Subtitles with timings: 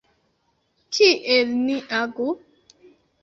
[0.97, 2.27] Kiel ni agu?